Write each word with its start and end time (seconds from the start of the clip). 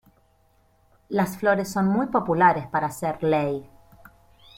Las 1.09 1.37
flores 1.37 1.69
son 1.71 1.85
muy 1.87 2.07
populares 2.07 2.65
para 2.65 2.87
hacer 2.87 3.21
"lei". 3.21 3.69